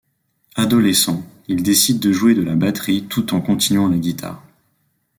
Adolescent, 0.55 1.21
il 1.47 1.61
décide 1.61 1.99
de 1.99 2.11
jouer 2.11 2.33
de 2.33 2.41
la 2.41 2.55
batterie 2.55 3.03
tout 3.03 3.35
en 3.35 3.39
continuant 3.39 3.87
la 3.87 3.97
guitare. 3.99 4.41